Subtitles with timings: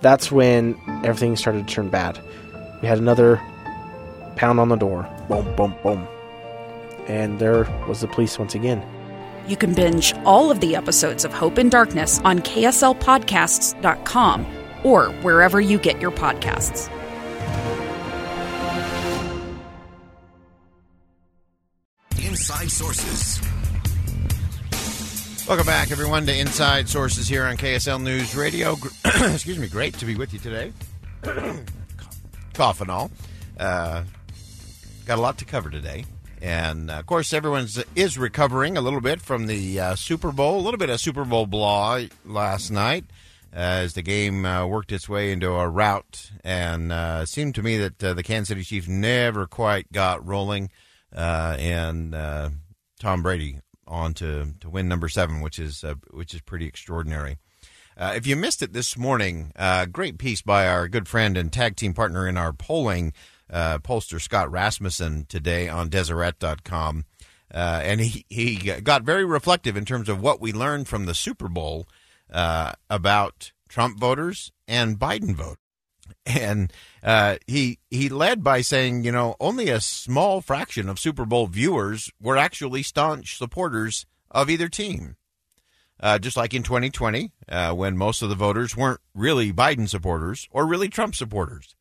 [0.00, 2.20] That's when everything started to turn bad.
[2.82, 3.40] We had another
[4.36, 5.08] pound on the door.
[5.28, 6.06] Boom, boom, boom.
[7.08, 8.82] And there was the police once again.
[9.48, 14.46] You can binge all of the episodes of Hope in Darkness on KSLPodcasts.com
[14.82, 16.90] or wherever you get your podcasts.
[22.18, 23.40] Inside Sources.
[25.48, 28.76] Welcome back, everyone, to Inside Sources here on KSL News Radio.
[29.32, 30.72] Excuse me, great to be with you today.
[32.52, 33.10] Cough and all.
[33.58, 34.02] Uh,
[35.06, 36.04] got a lot to cover today.
[36.42, 40.60] And uh, of course, everyone is recovering a little bit from the uh, Super Bowl,
[40.60, 43.06] a little bit of Super Bowl blah last night
[43.54, 46.30] as the game uh, worked its way into a rout.
[46.44, 50.26] And uh, it seemed to me that uh, the Kansas City Chiefs never quite got
[50.26, 50.68] rolling.
[51.10, 52.12] and
[53.00, 57.38] Tom Brady on to, to win number seven, which is which is pretty extraordinary.
[57.98, 61.50] Uh, if you missed it this morning, uh, great piece by our good friend and
[61.50, 63.12] tag team partner in our polling,
[63.50, 67.06] uh, pollster Scott Rasmussen, today on Deseret.com.
[67.52, 71.14] Uh, and he, he got very reflective in terms of what we learned from the
[71.14, 71.86] Super Bowl
[72.30, 75.56] uh, about Trump voters and Biden voters.
[76.26, 76.72] And
[77.02, 81.46] uh, he he led by saying, you know, only a small fraction of Super Bowl
[81.46, 85.16] viewers were actually staunch supporters of either team.
[85.98, 90.46] Uh, just like in 2020, uh, when most of the voters weren't really Biden supporters
[90.50, 91.74] or really Trump supporters.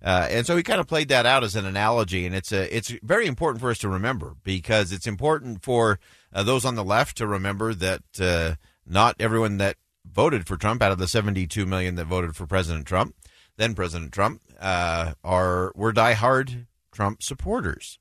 [0.00, 2.74] Uh, and so he kind of played that out as an analogy, and it's a,
[2.74, 5.98] it's very important for us to remember because it's important for
[6.32, 8.54] uh, those on the left to remember that uh,
[8.86, 12.86] not everyone that voted for Trump out of the 72 million that voted for President
[12.86, 13.16] Trump,
[13.56, 17.98] then President Trump, uh, are were diehard Trump supporters.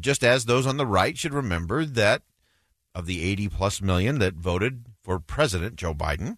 [0.00, 2.22] Just as those on the right should remember that
[2.94, 6.36] of the 80 plus million that voted for President Joe Biden,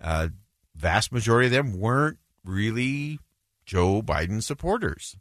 [0.00, 0.28] uh,
[0.74, 3.18] vast majority of them weren't really
[3.66, 5.16] Joe Biden supporters.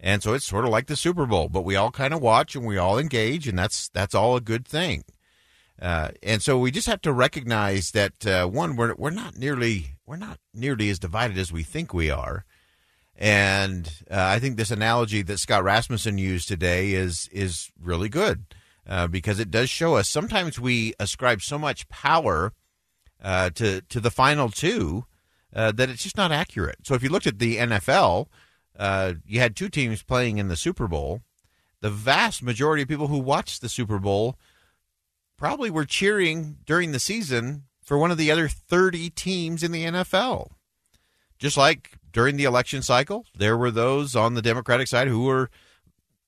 [0.00, 2.54] And so it's sort of like the Super Bowl, but we all kind of watch
[2.54, 5.04] and we all engage, and that's that's all a good thing.
[5.80, 9.96] Uh, and so we just have to recognize that uh, one, we're we're not nearly
[10.06, 12.44] we're not nearly as divided as we think we are.
[13.16, 18.44] And uh, I think this analogy that Scott Rasmussen used today is is really good
[18.88, 22.52] uh, because it does show us sometimes we ascribe so much power
[23.22, 25.04] uh, to to the final two
[25.54, 26.78] uh, that it's just not accurate.
[26.84, 28.26] So if you looked at the NFL,
[28.78, 31.22] uh, you had two teams playing in the Super Bowl.
[31.80, 34.38] The vast majority of people who watched the Super Bowl
[35.36, 39.84] probably were cheering during the season for one of the other 30 teams in the
[39.84, 40.50] NFL.
[41.38, 45.50] Just like during the election cycle, there were those on the Democratic side who were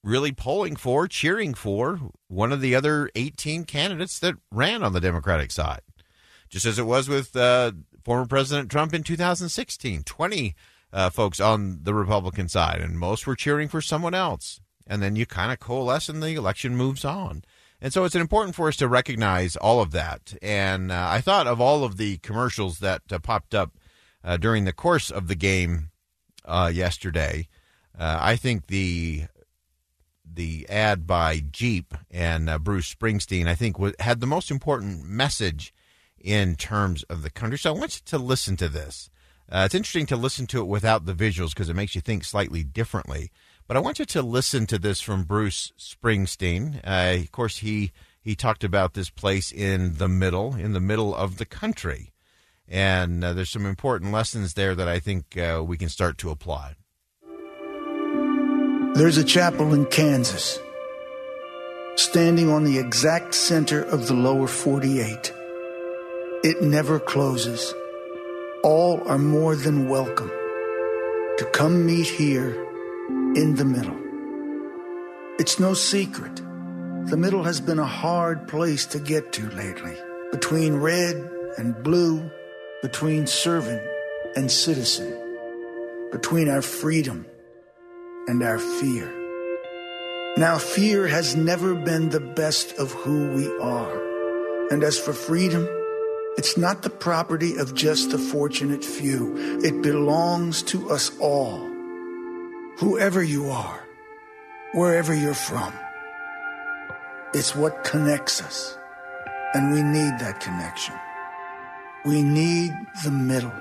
[0.03, 5.01] really polling for, cheering for one of the other 18 candidates that ran on the
[5.01, 5.83] Democratic side.
[6.49, 7.73] Just as it was with uh,
[8.05, 10.55] former President Trump in 2016, 20
[10.93, 14.61] uh, folks on the Republican side, and most were cheering for someone else.
[14.87, 17.45] And then you kind of coalesce and the election moves on.
[17.81, 20.35] And so it's important for us to recognize all of that.
[20.43, 23.79] And uh, I thought of all of the commercials that uh, popped up
[24.23, 25.91] uh, during the course of the game
[26.45, 27.49] uh, yesterday.
[28.03, 29.27] I think the
[30.35, 35.05] the ad by Jeep and uh, Bruce Springsteen, I think, w- had the most important
[35.05, 35.75] message
[36.19, 37.59] in terms of the country.
[37.59, 39.11] So I want you to listen to this.
[39.51, 42.25] Uh, it's interesting to listen to it without the visuals because it makes you think
[42.25, 43.31] slightly differently.
[43.67, 46.81] But I want you to listen to this from Bruce Springsteen.
[46.85, 51.15] Uh, of course, he he talked about this place in the middle, in the middle
[51.15, 52.13] of the country,
[52.69, 56.31] and uh, there's some important lessons there that I think uh, we can start to
[56.31, 56.75] apply.
[58.95, 60.59] There's a chapel in Kansas,
[61.95, 65.33] standing on the exact center of the lower 48.
[66.43, 67.73] It never closes.
[68.65, 72.53] All are more than welcome to come meet here
[73.37, 73.97] in the middle.
[75.39, 76.37] It's no secret.
[77.07, 79.97] The middle has been a hard place to get to lately,
[80.33, 81.17] between red
[81.59, 82.29] and blue,
[82.83, 83.83] between servant
[84.35, 85.17] and citizen,
[86.11, 87.25] between our freedom
[88.31, 89.13] and our fear.
[90.37, 93.97] Now, fear has never been the best of who we are.
[94.71, 95.67] And as for freedom,
[96.37, 99.37] It's not the property of just the fortunate few.
[99.63, 101.59] It belongs to us all.
[102.79, 103.85] Whoever you are,
[104.73, 105.75] wherever you're from.
[107.35, 108.79] It's what connects us.
[109.55, 110.95] And we need that connection.
[112.07, 112.73] We need
[113.05, 113.53] the middle.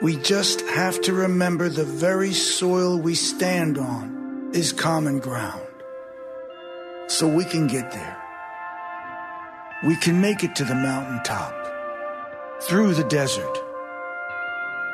[0.00, 5.66] We just have to remember the very soil we stand on is common ground.
[7.08, 8.16] So we can get there.
[9.84, 11.52] We can make it to the mountaintop,
[12.62, 13.58] through the desert,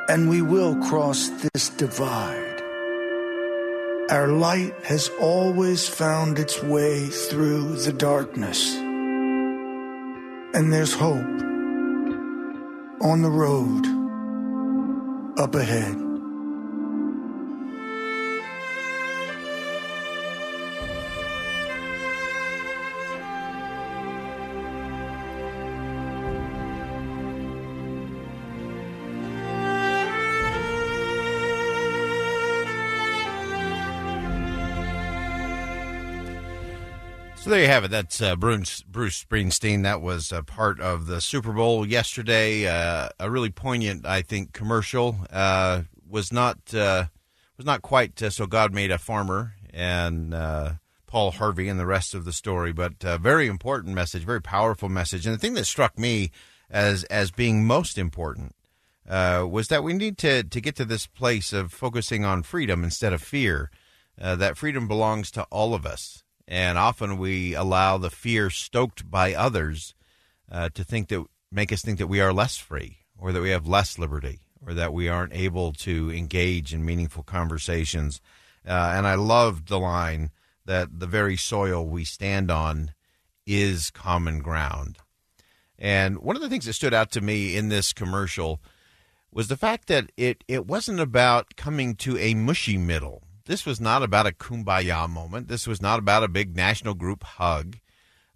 [0.09, 2.63] and we will cross this divide.
[4.11, 8.75] Our light has always found its way through the darkness.
[10.55, 11.43] And there's hope
[13.03, 13.94] on the road
[15.37, 16.04] up ahead.
[37.45, 37.91] So there you have it.
[37.91, 39.83] That's uh, Bruce, Bruce Springsteen.
[39.83, 42.67] That was a part of the Super Bowl yesterday.
[42.67, 45.19] Uh, a really poignant, I think, commercial.
[45.31, 47.05] Uh, was not uh,
[47.59, 48.47] was not quite uh, so.
[48.47, 50.73] God made a farmer and uh,
[51.07, 55.27] Paul Harvey and the rest of the story, but very important message, very powerful message.
[55.27, 56.31] And the thing that struck me
[56.71, 58.55] as as being most important
[59.07, 63.13] was that we need to to get to this place of focusing on freedom instead
[63.13, 63.71] of fear.
[64.17, 69.35] that freedom belongs to all of us and often we allow the fear stoked by
[69.35, 69.95] others
[70.51, 73.51] uh, to think that make us think that we are less free or that we
[73.51, 78.21] have less liberty or that we aren't able to engage in meaningful conversations.
[78.67, 80.31] Uh, and I loved the line
[80.67, 82.93] that the very soil we stand on
[83.47, 84.99] is common ground.
[85.79, 88.61] And one of the things that stood out to me in this commercial
[89.33, 93.81] was the fact that it, it wasn't about coming to a mushy middle this was
[93.81, 95.49] not about a kumbaya moment.
[95.49, 97.79] This was not about a big national group hug.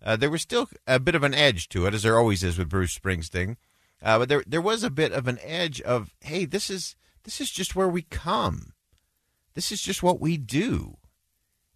[0.02, 2.58] Uh, there was still a bit of an edge to it, as there always is
[2.58, 3.56] with Bruce Springsteen.
[4.02, 6.94] Uh, but there there was a bit of an edge of, hey, this is
[7.24, 8.74] this is just where we come.
[9.54, 10.98] This is just what we do,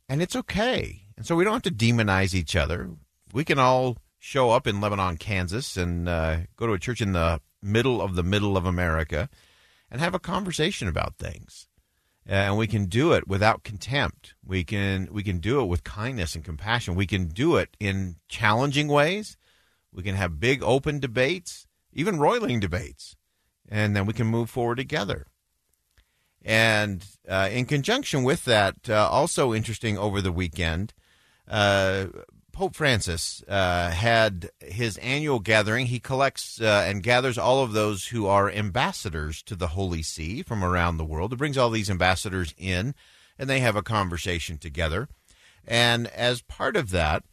[0.09, 1.03] and it's okay.
[1.17, 2.91] And so we don't have to demonize each other.
[3.33, 7.13] We can all show up in Lebanon, Kansas, and uh, go to a church in
[7.13, 9.29] the middle of the middle of America,
[9.91, 11.67] and have a conversation about things
[12.27, 14.35] and we can do it without contempt.
[14.45, 16.95] We can we can do it with kindness and compassion.
[16.95, 19.37] We can do it in challenging ways.
[19.93, 23.17] We can have big open debates, even roiling debates,
[23.69, 25.27] and then we can move forward together.
[26.45, 30.93] And uh, in conjunction with that, uh, also interesting over the weekend,
[31.47, 32.07] uh,
[32.53, 35.87] Pope Francis uh, had his annual gathering.
[35.87, 40.43] He collects uh, and gathers all of those who are ambassadors to the Holy See
[40.43, 41.33] from around the world.
[41.33, 42.95] He brings all these ambassadors in,
[43.39, 45.09] and they have a conversation together.
[45.67, 47.25] And as part of that,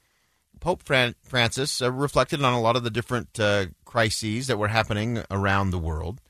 [0.60, 4.68] Pope Fran- Francis uh, reflected on a lot of the different uh, crises that were
[4.70, 6.22] happening around the world.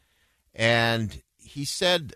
[0.53, 2.13] And he said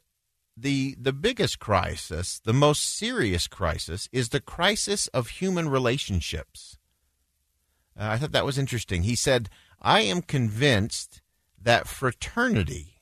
[0.56, 6.78] the the biggest crisis, the most serious crisis, is the crisis of human relationships.
[7.98, 9.04] Uh, I thought that was interesting.
[9.04, 9.50] He said,
[9.82, 11.22] "I am convinced
[11.60, 13.02] that fraternity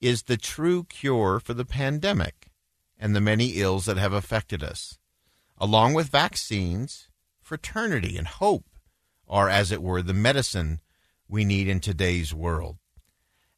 [0.00, 2.52] is the true cure for the pandemic
[2.98, 4.98] and the many ills that have affected us.
[5.58, 7.08] Along with vaccines,
[7.40, 8.66] fraternity and hope
[9.26, 10.80] are, as it were, the medicine
[11.28, 12.78] we need in today's world."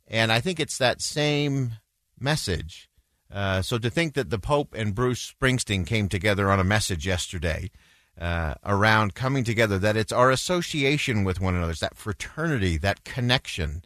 [0.06, 1.76] And I think it's that same
[2.18, 2.87] message
[3.32, 7.06] uh, so to think that the Pope and Bruce Springsteen came together on a message
[7.06, 7.70] yesterday
[8.18, 13.04] uh, around coming together, that it's our association with one another, it's that fraternity, that
[13.04, 13.82] connection,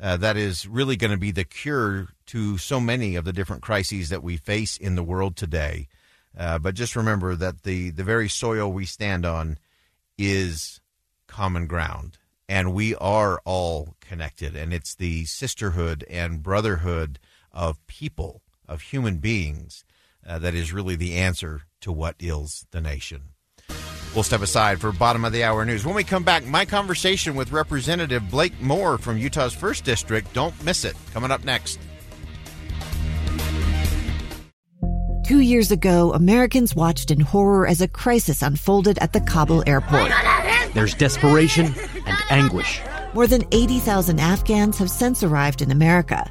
[0.00, 3.62] uh, that is really going to be the cure to so many of the different
[3.62, 5.88] crises that we face in the world today.
[6.36, 9.58] Uh, but just remember that the, the very soil we stand on
[10.18, 10.80] is
[11.26, 12.18] common ground,
[12.48, 17.18] and we are all connected, and it's the sisterhood and brotherhood
[17.52, 19.84] of people of human beings
[20.26, 23.22] uh, that is really the answer to what ails the nation.
[24.14, 25.86] We'll step aside for bottom of the hour news.
[25.86, 30.32] When we come back, my conversation with Representative Blake Moore from Utah's 1st District.
[30.34, 30.94] Don't miss it.
[31.14, 31.78] Coming up next.
[35.24, 40.12] Two years ago, Americans watched in horror as a crisis unfolded at the Kabul airport.
[40.74, 41.66] There's desperation
[42.06, 42.82] and anguish.
[43.14, 46.30] More than 80,000 Afghans have since arrived in America.